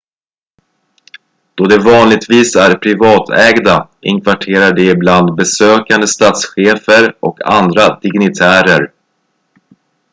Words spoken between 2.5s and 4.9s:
är privatägda inkvarterar